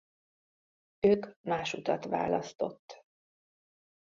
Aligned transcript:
Ők 0.99 1.25
más 1.41 1.73
utat 1.73 2.05
választott. 2.05 3.03